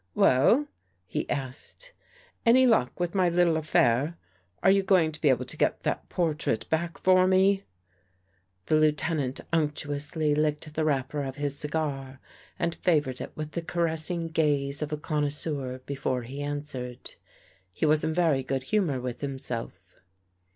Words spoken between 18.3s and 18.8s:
good